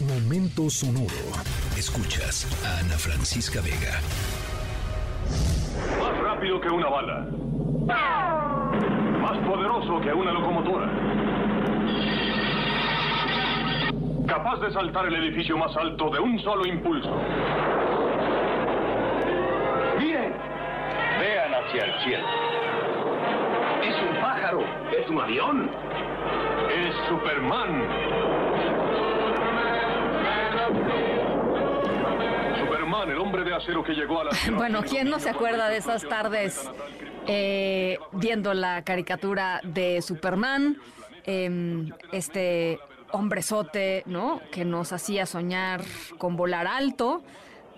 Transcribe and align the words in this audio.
Momento 0.00 0.70
sonoro. 0.70 1.10
Escuchas 1.76 2.46
a 2.64 2.78
Ana 2.78 2.96
Francisca 2.96 3.60
Vega. 3.60 3.98
Más 5.98 6.18
rápido 6.22 6.60
que 6.60 6.68
una 6.68 6.88
bala. 6.88 7.26
Más 9.20 9.38
poderoso 9.38 10.00
que 10.00 10.12
una 10.12 10.32
locomotora. 10.32 10.88
Capaz 14.28 14.60
de 14.60 14.72
saltar 14.72 15.06
el 15.06 15.16
edificio 15.16 15.58
más 15.58 15.76
alto 15.76 16.10
de 16.10 16.20
un 16.20 16.38
solo 16.44 16.64
impulso. 16.64 17.10
Miren, 19.98 20.32
vean 21.18 21.54
hacia 21.54 21.84
el 21.86 22.04
cielo. 22.04 22.26
Es 23.82 23.96
un 24.08 24.20
pájaro, 24.20 24.60
es 24.96 25.10
un 25.10 25.20
avión. 25.20 25.70
Es 26.70 26.94
Superman. 27.08 28.47
Superman, 32.58 33.10
el 33.10 33.18
hombre 33.18 33.44
de 33.44 33.54
acero 33.54 33.82
que 33.82 33.92
llegó 33.92 34.20
a 34.20 34.24
la. 34.24 34.30
Bueno, 34.56 34.82
¿quién 34.82 35.08
no 35.08 35.18
se 35.18 35.30
acuerda 35.30 35.68
de 35.68 35.76
esas 35.78 36.06
tardes 36.08 36.70
eh, 37.26 37.98
viendo 38.12 38.54
la 38.54 38.82
caricatura 38.82 39.60
de 39.64 40.02
Superman? 40.02 40.78
Em, 41.24 41.90
este 42.12 42.80
hombrezote, 43.12 44.02
¿no? 44.06 44.40
Que 44.50 44.64
nos 44.64 44.92
hacía 44.92 45.26
soñar 45.26 45.82
con 46.18 46.36
volar 46.36 46.66
alto, 46.66 47.22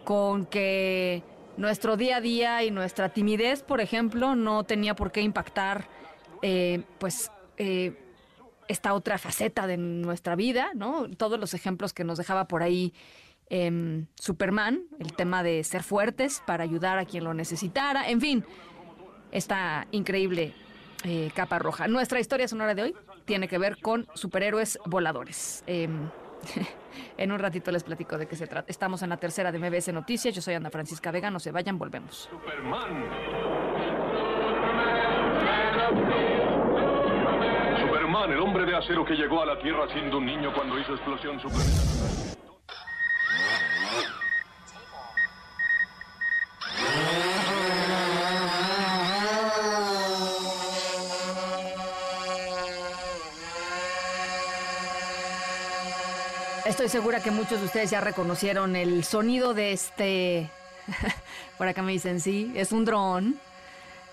con 0.05 0.47
que 0.47 1.22
nuestro 1.56 1.97
día 1.97 2.16
a 2.16 2.20
día 2.20 2.62
y 2.64 2.70
nuestra 2.70 3.11
timidez, 3.11 3.62
por 3.62 3.80
ejemplo, 3.80 4.34
no 4.34 4.64
tenía 4.64 4.95
por 4.95 5.12
qué 5.12 5.22
impactar, 5.22 5.88
eh, 6.42 6.83
pues, 6.98 7.30
eh, 7.59 8.09
esta 8.70 8.95
otra 8.95 9.19
faceta 9.19 9.66
de 9.66 9.77
nuestra 9.77 10.37
vida, 10.37 10.70
¿no? 10.74 11.11
Todos 11.11 11.41
los 11.41 11.55
ejemplos 11.55 11.92
que 11.92 12.05
nos 12.05 12.19
dejaba 12.19 12.47
por 12.47 12.62
ahí 12.62 12.95
em, 13.48 14.06
Superman, 14.15 14.83
el 15.01 15.12
tema 15.12 15.42
de 15.42 15.64
ser 15.64 15.83
fuertes 15.83 16.41
para 16.47 16.62
ayudar 16.62 16.97
a 16.98 17.05
quien 17.05 17.25
lo 17.25 17.34
necesitara, 17.34 18.09
en 18.09 18.20
fin, 18.20 18.44
esta 19.33 19.89
increíble 19.91 20.55
eh, 21.03 21.33
capa 21.34 21.59
roja. 21.59 21.89
Nuestra 21.89 22.20
historia 22.20 22.47
sonora 22.47 22.77
de 22.77 22.83
hoy 22.83 22.94
tiene 23.25 23.48
que 23.48 23.59
ver 23.59 23.81
con 23.81 24.06
superhéroes 24.14 24.78
voladores. 24.87 25.64
Em, 25.66 26.09
en 27.19 27.33
un 27.33 27.41
ratito 27.41 27.72
les 27.72 27.83
platico 27.83 28.19
de 28.19 28.28
qué 28.28 28.37
se 28.37 28.47
trata. 28.47 28.70
Estamos 28.70 29.03
en 29.03 29.09
la 29.09 29.16
tercera 29.16 29.50
de 29.50 29.59
MBS 29.59 29.92
Noticias. 29.92 30.33
Yo 30.33 30.42
soy 30.42 30.55
Ana 30.55 30.70
Francisca 30.70 31.11
Vega. 31.11 31.28
No 31.28 31.41
se 31.41 31.50
vayan, 31.50 31.77
volvemos. 31.77 32.28
Superman. 32.31 33.11
El 38.31 38.39
hombre 38.39 38.64
de 38.64 38.77
acero 38.77 39.05
que 39.05 39.14
llegó 39.14 39.42
a 39.42 39.47
la 39.47 39.59
Tierra 39.59 39.89
siendo 39.92 40.19
un 40.19 40.27
niño 40.27 40.53
cuando 40.55 40.78
hizo 40.78 40.95
explosión 40.95 41.41
su. 41.41 41.48
Estoy 56.65 56.89
segura 56.89 57.20
que 57.20 57.33
muchos 57.33 57.59
de 57.59 57.67
ustedes 57.67 57.91
ya 57.91 58.00
reconocieron 58.00 58.77
el 58.77 59.03
sonido 59.03 59.55
de 59.55 59.72
este. 59.72 60.50
Por 61.59 61.67
acá 61.67 61.83
me 61.83 61.91
dicen 61.91 62.20
sí, 62.20 62.53
es 62.55 62.70
un 62.70 62.84
dron. 62.84 63.50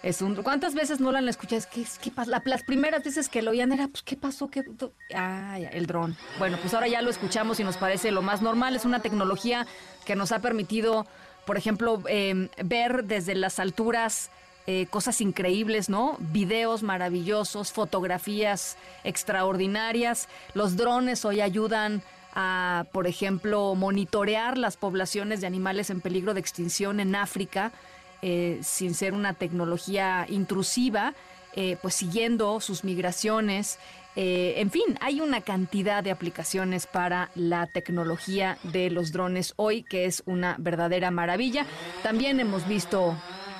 Es 0.03 0.21
un, 0.21 0.35
¿Cuántas 0.35 0.73
veces 0.75 0.99
no 0.99 1.11
lo 1.11 1.17
han 1.17 1.27
escuchado? 1.27 1.57
Es 1.57 1.65
que, 1.65 1.81
es 1.81 1.97
que 1.97 2.11
pas- 2.13 2.27
la- 2.27 2.41
las 2.45 2.63
primeras 2.63 3.03
veces 3.03 3.29
que 3.29 3.41
lo 3.41 3.51
oían 3.51 3.71
era, 3.71 3.87
pues, 3.87 4.03
¿qué 4.03 4.15
pasó? 4.15 4.47
¿Qué, 4.49 4.63
ah, 5.15 5.57
ya, 5.59 5.69
el 5.69 5.87
dron. 5.87 6.15
Bueno, 6.39 6.57
pues 6.61 6.73
ahora 6.73 6.87
ya 6.87 7.01
lo 7.01 7.09
escuchamos 7.09 7.59
y 7.59 7.63
nos 7.63 7.77
parece 7.77 8.11
lo 8.11 8.21
más 8.21 8.41
normal. 8.41 8.75
Es 8.75 8.85
una 8.85 9.01
tecnología 9.01 9.65
que 10.05 10.15
nos 10.15 10.31
ha 10.31 10.39
permitido, 10.39 11.07
por 11.45 11.57
ejemplo, 11.57 12.01
eh, 12.07 12.49
ver 12.63 13.05
desde 13.05 13.33
las 13.35 13.59
alturas 13.59 14.29
eh, 14.67 14.85
cosas 14.87 15.19
increíbles, 15.21 15.89
¿no? 15.89 16.17
Videos 16.19 16.83
maravillosos, 16.83 17.71
fotografías 17.71 18.77
extraordinarias. 19.03 20.27
Los 20.53 20.75
drones 20.77 21.25
hoy 21.25 21.41
ayudan 21.41 22.01
a, 22.33 22.85
por 22.91 23.07
ejemplo, 23.07 23.73
monitorear 23.75 24.57
las 24.57 24.77
poblaciones 24.77 25.41
de 25.41 25.47
animales 25.47 25.89
en 25.89 26.01
peligro 26.01 26.33
de 26.33 26.39
extinción 26.39 26.99
en 26.99 27.15
África, 27.15 27.71
eh, 28.21 28.59
sin 28.63 28.93
ser 28.93 29.13
una 29.13 29.33
tecnología 29.33 30.25
intrusiva, 30.29 31.13
eh, 31.53 31.77
pues 31.81 31.95
siguiendo 31.95 32.59
sus 32.59 32.83
migraciones. 32.83 33.79
Eh, 34.15 34.55
en 34.57 34.71
fin, 34.71 34.97
hay 35.01 35.21
una 35.21 35.41
cantidad 35.41 36.03
de 36.03 36.11
aplicaciones 36.11 36.87
para 36.87 37.29
la 37.35 37.67
tecnología 37.67 38.57
de 38.63 38.89
los 38.89 39.11
drones 39.11 39.53
hoy, 39.57 39.83
que 39.83 40.05
es 40.05 40.23
una 40.25 40.55
verdadera 40.57 41.11
maravilla. 41.11 41.65
También 42.01 42.39
hemos 42.39 42.67
visto 42.67 43.15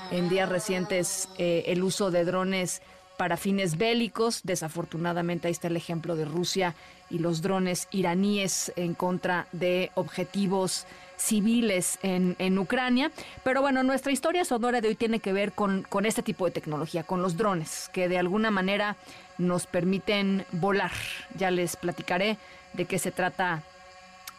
en 0.09 0.29
días 0.29 0.49
recientes 0.49 1.29
el 1.37 1.83
uso 1.83 2.11
de 2.11 2.25
drones 2.25 2.81
para 3.17 3.35
fines 3.35 3.77
bélicos. 3.77 4.41
Desafortunadamente 4.43 5.47
ahí 5.47 5.51
está 5.51 5.67
el 5.67 5.75
ejemplo 5.75 6.15
de 6.15 6.25
Rusia 6.25 6.75
y 7.09 7.19
los 7.19 7.41
drones 7.41 7.87
iraníes 7.91 8.71
en 8.75 8.93
contra 8.93 9.47
de 9.51 9.91
objetivos 9.95 10.85
civiles 11.17 11.99
en, 12.03 12.35
en 12.39 12.57
Ucrania. 12.57 13.11
Pero 13.43 13.61
bueno, 13.61 13.83
nuestra 13.83 14.11
historia 14.11 14.45
sonora 14.45 14.79
de 14.81 14.89
hoy 14.89 14.95
tiene 14.95 15.19
que 15.19 15.33
ver 15.33 15.51
con, 15.51 15.83
con 15.83 16.05
este 16.05 16.23
tipo 16.23 16.45
de 16.45 16.51
tecnología, 16.51 17.03
con 17.03 17.21
los 17.21 17.35
drones, 17.35 17.89
que 17.91 18.07
de 18.07 18.17
alguna 18.17 18.51
manera 18.51 18.95
nos 19.37 19.67
permiten 19.67 20.45
volar. 20.51 20.91
Ya 21.35 21.51
les 21.51 21.75
platicaré 21.75 22.37
de 22.73 22.85
qué 22.85 22.99
se 22.99 23.11
trata 23.11 23.63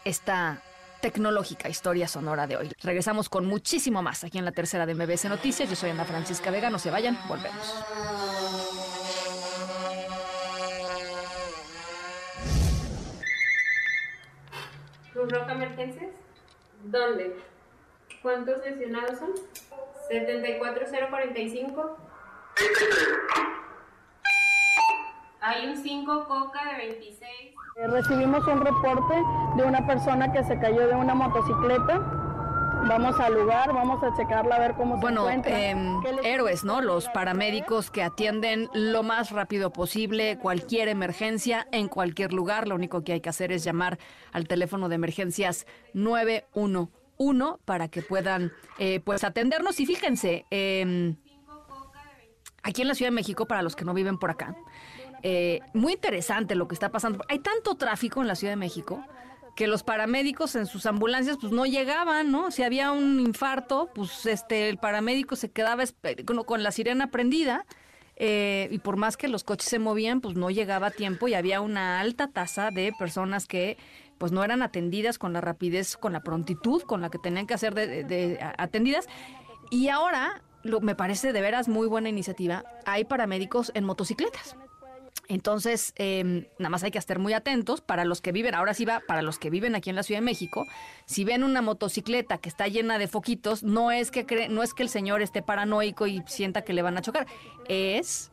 esta 0.05 0.63
tecnológica 1.01 1.69
historia 1.69 2.09
sonora 2.09 2.47
de 2.47 2.57
hoy. 2.57 2.73
Regresamos 2.83 3.29
con 3.29 3.47
muchísimo 3.47 4.03
más 4.03 4.25
aquí 4.25 4.39
en 4.39 4.45
la 4.45 4.53
tercera 4.53 4.87
de 4.87 4.95
MBS 4.95 5.27
Noticias. 5.27 5.69
Yo 5.69 5.77
soy 5.77 5.91
Ana 5.91 6.05
Francisca 6.05 6.51
Vega, 6.51 6.71
no 6.71 6.79
se 6.79 6.91
vayan, 6.91 7.19
volvemos. 7.29 7.75
¿Cruz 15.13 15.33
Roja 15.33 15.53
Emergencias? 15.53 16.28
¿Dónde? 16.85 17.37
¿Cuántos 18.23 18.59
lesionados 18.65 19.19
son? 19.19 19.31
74045. 20.09 21.97
Hay 25.41 25.67
un 25.69 25.77
5 25.77 26.27
Coca 26.27 26.65
de 26.73 26.77
26. 26.89 27.31
Eh, 27.77 27.87
Recibimos 27.89 28.47
un 28.47 28.61
reporte 28.61 29.15
de 29.57 29.63
una 29.63 29.87
persona 29.87 30.33
que 30.33 30.43
se 30.45 30.59
cayó 30.59 30.89
de 30.89 30.95
una 30.95 31.15
motocicleta. 31.15 32.18
Vamos 32.87 33.21
al 33.21 33.35
lugar, 33.35 33.73
vamos 33.75 34.03
a 34.03 34.17
checarla 34.17 34.57
a 34.57 34.59
ver 34.61 34.75
cómo 34.75 34.95
se 34.97 35.01
Bueno, 35.03 35.23
encuentra. 35.29 35.59
em, 35.71 36.01
¿Qué 36.03 36.13
le- 36.13 36.33
héroes, 36.35 36.65
¿no? 36.65 36.81
Los 36.81 37.09
paramédicos 37.09 37.91
que 37.91 38.03
atienden 38.03 38.69
lo 38.73 39.03
más 39.03 39.31
rápido 39.31 39.73
posible 39.73 40.39
cualquier 40.39 40.89
emergencia 40.89 41.67
en 41.71 41.89
cualquier 41.89 42.33
lugar. 42.33 42.67
Lo 42.67 42.75
único 42.75 43.05
que 43.05 43.13
hay 43.13 43.21
que 43.21 43.29
hacer 43.29 43.53
es 43.53 43.63
llamar 43.65 43.99
al 44.33 44.49
teléfono 44.49 44.89
de 44.89 44.95
emergencias 44.95 45.67
911 45.93 47.59
para 47.65 47.89
que 47.89 48.01
puedan 48.03 48.53
eh, 48.79 49.01
pues 49.05 49.23
atendernos. 49.23 49.79
Y 49.81 49.87
fíjense, 49.87 50.47
em, 50.51 51.17
aquí 52.63 52.83
en 52.83 52.89
la 52.89 52.95
Ciudad 52.95 53.11
de 53.11 53.15
México, 53.17 53.47
para 53.47 53.63
los 53.63 53.77
que 53.77 53.85
no 53.85 53.93
viven 53.93 54.19
por 54.19 54.31
acá, 54.31 54.55
eh, 55.23 55.61
muy 55.75 55.95
interesante 55.95 56.55
lo 56.55 56.69
que 56.69 56.75
está 56.75 56.91
pasando. 56.91 57.23
Hay 57.29 57.41
tanto 57.41 57.75
tráfico 57.75 58.23
en 58.23 58.29
la 58.29 58.35
Ciudad 58.35 58.53
de 58.53 58.57
México 58.57 59.05
que 59.59 59.67
los 59.67 59.83
paramédicos 59.83 60.55
en 60.55 60.67
sus 60.67 60.87
ambulancias 60.87 61.37
pues 61.41 61.53
no 61.53 61.67
llegaban, 61.67 62.31
¿no? 62.31 62.53
Si 62.53 62.63
había 62.63 62.93
un 62.93 63.19
infarto, 63.19 63.91
pues 63.93 64.25
este 64.25 64.69
el 64.69 64.79
paramédico 64.79 65.35
se 65.35 65.51
quedaba 65.51 65.83
con, 66.25 66.45
con 66.45 66.63
la 66.63 66.71
sirena 66.71 67.11
prendida 67.11 67.67
eh, 68.15 68.69
y 68.71 68.79
por 68.79 68.97
más 68.97 69.17
que 69.17 69.27
los 69.27 69.43
coches 69.43 69.69
se 69.69 69.81
movían, 69.81 70.21
pues 70.21 70.37
no 70.37 70.49
llegaba 70.51 70.87
a 70.87 70.91
tiempo 70.93 71.27
y 71.27 71.35
había 71.35 71.61
una 71.61 71.99
alta 71.99 72.29
tasa 72.29 72.71
de 72.71 72.93
personas 72.97 73.47
que 73.47 73.77
pues 74.17 74.31
no 74.31 74.45
eran 74.45 74.63
atendidas 74.63 75.19
con 75.19 75.33
la 75.33 75.41
rapidez, 75.41 75.97
con 75.97 76.13
la 76.13 76.21
prontitud 76.23 76.83
con 76.83 77.01
la 77.01 77.11
que 77.11 77.19
tenían 77.19 77.49
que 77.49 77.59
ser 77.59 77.75
de- 77.75 78.05
de- 78.05 78.39
atendidas. 78.59 79.09
Y 79.71 79.89
ahora, 79.89 80.41
lo, 80.63 80.81
me 80.81 80.95
parece 80.95 81.33
de 81.33 81.41
veras 81.41 81.67
muy 81.67 81.89
buena 81.89 82.09
iniciativa, 82.09 82.63
hay 82.87 83.05
paramédicos 83.05 83.73
en 83.75 83.83
motocicletas. 83.83 84.55
Entonces, 85.27 85.93
eh, 85.97 86.49
nada 86.59 86.71
más 86.71 86.83
hay 86.85 86.91
que 86.91 86.99
estar 86.99 87.19
muy 87.19 87.35
atentos 87.35 87.81
para 87.81 88.05
los 88.05 88.23
que 88.23 88.33
viven, 88.33 88.55
ahora 88.55 88.73
sí 88.73 88.85
va, 88.85 89.03
para 89.07 89.21
los 89.21 89.39
que 89.39 89.51
viven 89.51 89.75
aquí 89.75 89.91
en 89.91 89.97
la 89.97 90.03
Ciudad 90.03 90.21
de 90.21 90.25
México, 90.25 90.65
si 91.05 91.25
ven 91.25 91.43
una 91.45 91.61
motocicleta 91.61 92.39
que 92.39 92.49
está 92.49 92.67
llena 92.67 92.99
de 92.99 93.09
foquitos, 93.09 93.63
no 93.63 93.91
es 93.91 94.11
que 94.11 94.27
cre- 94.27 94.49
no 94.49 94.63
es 94.63 94.73
que 94.73 94.83
el 94.83 94.89
señor 94.89 95.21
esté 95.21 95.43
paranoico 95.43 96.07
y 96.07 96.23
sienta 96.27 96.63
que 96.63 96.73
le 96.73 96.81
van 96.83 96.97
a 96.97 97.03
chocar, 97.03 97.27
es 97.69 98.31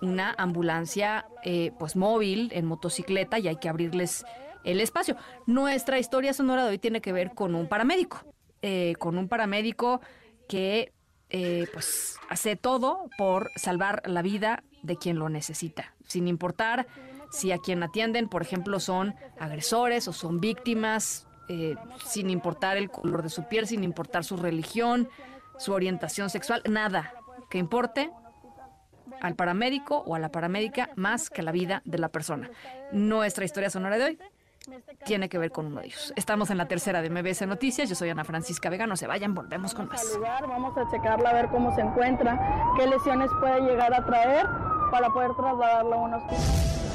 una 0.00 0.34
ambulancia 0.38 1.26
eh, 1.44 1.72
pues 1.78 1.94
móvil 1.94 2.50
en 2.52 2.66
motocicleta 2.66 3.38
y 3.38 3.48
hay 3.48 3.56
que 3.56 3.68
abrirles 3.68 4.24
el 4.64 4.80
espacio. 4.80 5.16
Nuestra 5.46 5.98
historia 5.98 6.32
sonora 6.32 6.64
de 6.64 6.70
hoy 6.70 6.78
tiene 6.78 7.00
que 7.00 7.12
ver 7.12 7.32
con 7.34 7.54
un 7.54 7.68
paramédico, 7.68 8.24
eh, 8.62 8.94
con 8.98 9.18
un 9.18 9.28
paramédico 9.28 10.00
que 10.48 10.92
eh, 11.30 11.66
pues 11.72 12.16
hace 12.28 12.56
todo 12.56 13.08
por 13.18 13.50
salvar 13.56 14.02
la 14.06 14.22
vida 14.22 14.64
de 14.82 14.96
quien 14.96 15.18
lo 15.18 15.28
necesita, 15.28 15.94
sin 16.06 16.28
importar 16.28 16.86
si 17.30 17.52
a 17.52 17.58
quien 17.58 17.82
atienden, 17.82 18.28
por 18.28 18.42
ejemplo, 18.42 18.80
son 18.80 19.14
agresores 19.38 20.08
o 20.08 20.12
son 20.12 20.40
víctimas, 20.40 21.26
eh, 21.48 21.76
sin 22.04 22.30
importar 22.30 22.76
el 22.76 22.90
color 22.90 23.22
de 23.22 23.28
su 23.28 23.44
piel, 23.48 23.66
sin 23.66 23.84
importar 23.84 24.24
su 24.24 24.36
religión, 24.36 25.08
su 25.58 25.72
orientación 25.72 26.30
sexual, 26.30 26.62
nada 26.68 27.12
que 27.50 27.58
importe 27.58 28.10
al 29.20 29.34
paramédico 29.34 29.98
o 29.98 30.14
a 30.14 30.18
la 30.18 30.30
paramédica 30.30 30.90
más 30.96 31.30
que 31.30 31.42
la 31.42 31.52
vida 31.52 31.82
de 31.84 31.98
la 31.98 32.08
persona. 32.08 32.50
Nuestra 32.92 33.44
historia 33.44 33.70
sonora 33.70 33.98
de 33.98 34.04
hoy 34.04 34.18
tiene 35.04 35.28
que 35.28 35.38
ver 35.38 35.50
con 35.50 35.66
uno 35.66 35.80
de 35.80 35.86
ellos. 35.86 36.12
Estamos 36.16 36.50
en 36.50 36.58
la 36.58 36.68
tercera 36.68 37.00
de 37.00 37.08
MBS 37.08 37.46
Noticias. 37.46 37.88
Yo 37.88 37.94
soy 37.94 38.10
Ana 38.10 38.24
Francisca 38.24 38.68
Vega. 38.68 38.86
No 38.86 38.96
se 38.96 39.06
vayan, 39.06 39.34
volvemos 39.34 39.74
con 39.74 39.88
más. 39.88 40.18
vamos 40.42 40.76
a 40.76 40.88
checarla 40.90 41.30
a 41.30 41.32
ver 41.32 41.48
cómo 41.48 41.74
se 41.74 41.80
encuentra, 41.80 42.38
qué 42.76 42.86
lesiones 42.86 43.30
puede 43.40 43.62
llegar 43.62 43.94
a 43.94 44.04
traer 44.04 44.46
para 44.90 45.10
poder 45.10 45.34
trasladarla 45.34 45.96
a 45.96 45.98
un. 45.98 46.87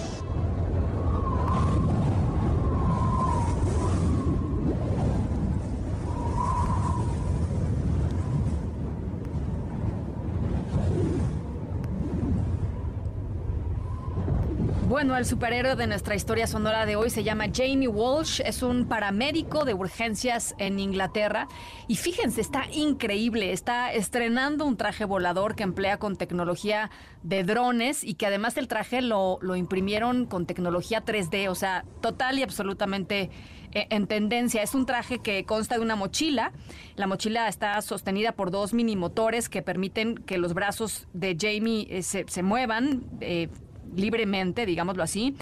Bueno, 14.94 15.18
el 15.18 15.25
superhéroe 15.25 15.75
de 15.75 15.88
nuestra 15.88 16.13
historia 16.13 16.45
sonora 16.45 16.86
de 16.86 16.95
hoy 16.95 17.10
se 17.10 17.24
llama 17.24 17.45
Jamie 17.51 17.88
Walsh, 17.88 18.42
es 18.45 18.62
un 18.62 18.86
paramédico 18.88 19.66
de 19.66 19.74
urgencias 19.74 20.54
en 20.60 20.80
Inglaterra 20.80 21.48
y 21.88 21.95
fíjense, 21.95 22.42
está 22.42 22.66
increíble, 22.72 23.54
está 23.54 23.92
estrenando 23.92 24.66
un 24.66 24.78
traje 24.78 25.04
volador 25.04 25.56
que 25.56 25.63
emplea 25.63 25.98
con 25.98 26.16
tecnología 26.16 26.92
de 27.24 27.44
drones 27.44 28.04
y 28.04 28.13
que 28.13 28.28
además 28.28 28.56
el 28.56 28.68
traje 28.68 29.01
lo, 29.01 29.40
imprimieron 29.56 30.28
con 30.28 30.45
tecnología 30.45 31.04
3D, 31.04 31.50
o 31.50 31.56
sea, 31.56 31.86
total 32.00 32.38
y 32.38 32.44
absolutamente 32.44 33.31
eh, 33.72 33.88
en 33.90 34.06
tendencia. 34.06 34.62
Es 34.62 34.75
un 34.75 34.86
traje 34.86 35.18
que 35.18 35.44
consta 35.44 35.74
de 35.74 35.81
una 35.81 35.95
mochila. 35.95 36.51
La 36.98 37.07
mochila 37.07 37.48
está 37.48 37.81
sostenida 37.81 38.34
por 38.34 38.51
dos 38.51 38.75
mini 38.75 38.95
motores 38.95 39.50
que 39.50 39.63
permiten 39.63 40.13
que 40.13 40.38
los 40.38 40.54
brazos 40.54 41.07
de 41.13 41.36
Jamie 41.36 41.88
eh, 41.90 42.04
se, 42.04 42.25
se, 42.28 42.44
muevan. 42.44 43.06
Eh, 43.22 43.50
libremente, 43.95 44.66
digámoslo 44.66 45.04
así, 45.04 45.36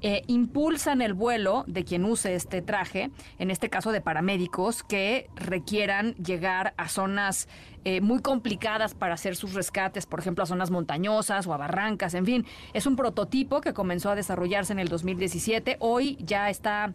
eh, 0.00 0.22
impulsan 0.28 1.02
el 1.02 1.12
vuelo 1.12 1.64
de 1.66 1.84
quien 1.84 2.04
use 2.04 2.34
este 2.34 2.62
traje, 2.62 3.10
en 3.38 3.50
este 3.50 3.68
caso 3.68 3.90
de 3.90 4.00
paramédicos, 4.00 4.84
que 4.84 5.28
requieran 5.34 6.14
llegar 6.14 6.72
a 6.76 6.88
zonas 6.88 7.48
eh, 7.84 8.00
muy 8.00 8.20
complicadas 8.20 8.94
para 8.94 9.14
hacer 9.14 9.34
sus 9.34 9.54
rescates, 9.54 10.06
por 10.06 10.20
ejemplo, 10.20 10.44
a 10.44 10.46
zonas 10.46 10.70
montañosas 10.70 11.46
o 11.48 11.54
a 11.54 11.56
barrancas, 11.56 12.14
en 12.14 12.26
fin. 12.26 12.46
Es 12.74 12.86
un 12.86 12.94
prototipo 12.94 13.60
que 13.60 13.72
comenzó 13.72 14.10
a 14.10 14.14
desarrollarse 14.14 14.72
en 14.72 14.78
el 14.78 14.88
2017, 14.88 15.78
hoy 15.80 16.16
ya 16.20 16.48
está 16.48 16.94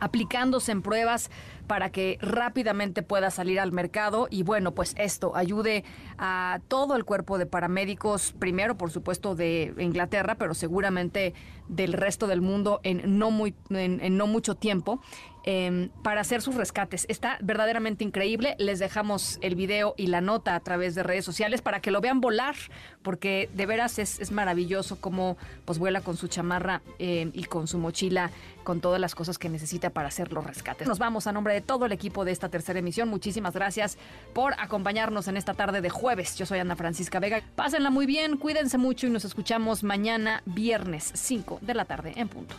aplicándose 0.00 0.72
en 0.72 0.82
pruebas 0.82 1.30
para 1.66 1.90
que 1.90 2.18
rápidamente 2.20 3.02
pueda 3.02 3.30
salir 3.30 3.60
al 3.60 3.72
mercado 3.72 4.28
y 4.30 4.42
bueno, 4.42 4.72
pues 4.72 4.94
esto 4.98 5.34
ayude 5.36 5.84
a 6.18 6.60
todo 6.68 6.96
el 6.96 7.04
cuerpo 7.04 7.38
de 7.38 7.46
paramédicos, 7.46 8.32
primero 8.38 8.76
por 8.76 8.90
supuesto 8.90 9.34
de 9.34 9.74
Inglaterra, 9.78 10.36
pero 10.36 10.54
seguramente 10.54 11.34
del 11.68 11.92
resto 11.92 12.26
del 12.26 12.40
mundo 12.40 12.80
en 12.82 13.18
no, 13.18 13.30
muy, 13.30 13.54
en, 13.70 14.16
no 14.16 14.26
mucho 14.26 14.54
tiempo. 14.54 15.00
Em, 15.46 15.90
para 16.02 16.22
hacer 16.22 16.40
sus 16.40 16.54
rescates. 16.54 17.04
Está 17.10 17.36
verdaderamente 17.42 18.02
increíble. 18.02 18.56
Les 18.58 18.78
dejamos 18.78 19.38
el 19.42 19.56
video 19.56 19.92
y 19.98 20.06
la 20.06 20.22
nota 20.22 20.54
a 20.54 20.60
través 20.60 20.94
de 20.94 21.02
redes 21.02 21.26
sociales 21.26 21.60
para 21.60 21.80
que 21.80 21.90
lo 21.90 22.00
vean 22.00 22.22
volar, 22.22 22.54
porque 23.02 23.50
de 23.52 23.66
veras 23.66 23.98
es, 23.98 24.32
maravilloso 24.32 24.96
cómo 25.02 25.36
pues 25.66 25.78
vuela 25.78 26.00
con 26.00 26.16
su 26.16 26.28
chamarra 26.28 26.80
em, 26.98 27.30
y 27.34 27.44
con 27.44 27.68
su 27.68 27.78
mochila, 27.78 28.30
con 28.64 28.80
todas 28.80 28.98
las 28.98 29.14
cosas 29.14 29.36
que 29.36 29.50
necesita 29.50 29.90
para 29.90 30.08
hacer 30.08 30.32
los 30.32 30.46
rescates. 30.46 30.88
Nos 30.88 30.98
vamos 30.98 31.26
a 31.26 31.32
nombre 31.32 31.52
de 31.54 31.60
todo 31.60 31.86
el 31.86 31.92
equipo 31.92 32.24
de 32.24 32.32
esta 32.32 32.48
tercera 32.48 32.80
emisión. 32.80 33.08
Muchísimas 33.08 33.54
gracias 33.54 33.96
por 34.32 34.54
acompañarnos 34.60 35.28
en 35.28 35.36
esta 35.36 35.54
tarde 35.54 35.80
de 35.80 35.90
jueves. 35.90 36.36
Yo 36.36 36.46
soy 36.46 36.58
Ana 36.58 36.76
Francisca 36.76 37.20
Vega. 37.20 37.42
Pásenla 37.54 37.90
muy 37.90 38.06
bien, 38.06 38.36
cuídense 38.36 38.76
mucho 38.76 39.06
y 39.06 39.10
nos 39.10 39.24
escuchamos 39.24 39.84
mañana 39.84 40.42
viernes 40.46 41.12
5 41.14 41.60
de 41.62 41.74
la 41.74 41.84
tarde 41.84 42.12
en 42.16 42.28
punto. 42.28 42.56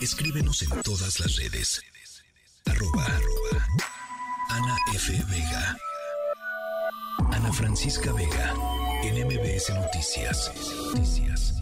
Escríbenos 0.00 0.62
en 0.62 0.70
todas 0.82 1.18
las 1.18 1.36
redes. 1.36 1.82
Arroba, 2.66 3.06
Ana 4.50 4.76
F. 4.94 5.12
Vega. 5.28 5.76
Ana 7.32 7.52
Francisca 7.52 8.12
Vega. 8.12 8.54
En 9.02 9.26
MBS 9.26 9.70
Noticias. 9.70 10.52
Noticias. 10.94 11.57